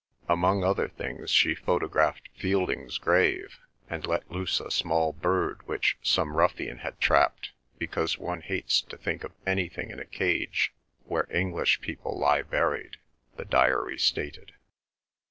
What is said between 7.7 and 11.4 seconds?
"because one hates to think of anything in a cage where